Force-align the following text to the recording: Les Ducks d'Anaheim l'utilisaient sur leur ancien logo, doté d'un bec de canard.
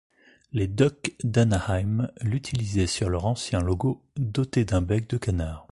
Les 0.51 0.65
Ducks 0.67 1.15
d'Anaheim 1.23 2.09
l'utilisaient 2.21 2.87
sur 2.87 3.07
leur 3.07 3.27
ancien 3.27 3.59
logo, 3.59 4.01
doté 4.17 4.65
d'un 4.65 4.81
bec 4.81 5.07
de 5.07 5.17
canard. 5.19 5.67